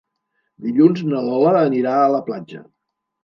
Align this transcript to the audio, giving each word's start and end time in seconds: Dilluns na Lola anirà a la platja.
Dilluns 0.67 1.03
na 1.09 1.19
Lola 1.27 1.53
anirà 1.67 1.93
a 1.97 2.09
la 2.17 2.23
platja. 2.31 2.65